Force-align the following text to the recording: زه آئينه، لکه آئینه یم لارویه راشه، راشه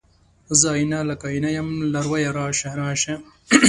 زه 0.59 0.67
آئينه، 0.73 0.99
لکه 1.09 1.25
آئینه 1.29 1.49
یم 1.57 1.69
لارویه 1.93 2.31
راشه، 2.37 2.71
راشه 2.81 3.15